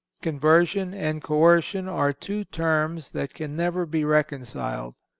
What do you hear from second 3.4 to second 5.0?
never be reconciled.